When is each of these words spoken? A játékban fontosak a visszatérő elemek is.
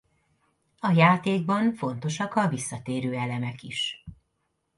A 0.79 0.91
játékban 0.91 1.73
fontosak 1.73 2.35
a 2.35 2.47
visszatérő 2.47 3.15
elemek 3.15 3.61
is. 3.63 4.03